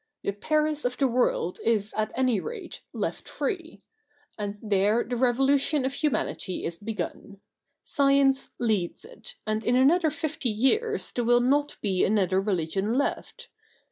[0.23, 3.83] The Paris of the world is, at any rate, left free—
[4.39, 7.39] and there the Revolution of Humanity is begun.
[7.83, 13.49] Science leads it, and in another fifty years there will not be another religion left.